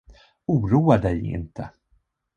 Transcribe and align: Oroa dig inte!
Oroa 0.53 0.97
dig 1.03 1.21
inte! 1.35 1.69